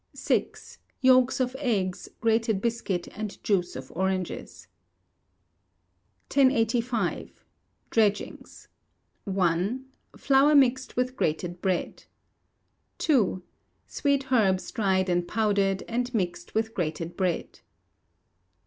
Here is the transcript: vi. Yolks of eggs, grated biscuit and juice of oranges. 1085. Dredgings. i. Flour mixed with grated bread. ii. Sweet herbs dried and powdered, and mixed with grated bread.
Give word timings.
vi. 0.15 0.47
Yolks 1.01 1.39
of 1.39 1.55
eggs, 1.59 2.09
grated 2.21 2.59
biscuit 2.59 3.07
and 3.15 3.37
juice 3.43 3.75
of 3.75 3.91
oranges. 3.95 4.65
1085. 6.33 7.45
Dredgings. 7.91 8.67
i. 9.27 9.77
Flour 10.17 10.55
mixed 10.55 10.95
with 10.95 11.15
grated 11.15 11.61
bread. 11.61 12.05
ii. 13.07 13.41
Sweet 13.85 14.31
herbs 14.31 14.71
dried 14.71 15.07
and 15.07 15.27
powdered, 15.27 15.83
and 15.87 16.11
mixed 16.15 16.55
with 16.55 16.73
grated 16.73 17.15
bread. 17.15 17.59